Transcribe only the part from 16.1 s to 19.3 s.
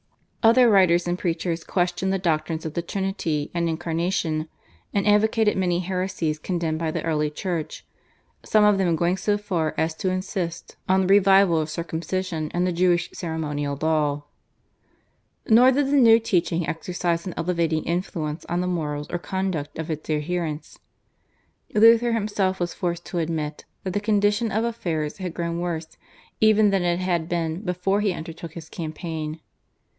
teaching exercise an elevating influence on the morals or